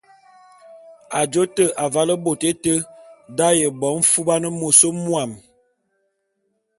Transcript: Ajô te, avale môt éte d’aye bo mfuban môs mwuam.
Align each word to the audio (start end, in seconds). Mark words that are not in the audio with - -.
Ajô 1.19 1.43
te, 1.55 1.65
avale 1.83 2.15
môt 2.23 2.41
éte 2.51 2.73
d’aye 3.37 3.67
bo 3.79 3.87
mfuban 3.99 4.43
môs 4.59 4.79
mwuam. 5.01 5.31